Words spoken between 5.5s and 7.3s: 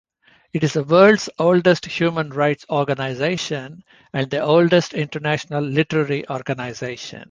literary organization.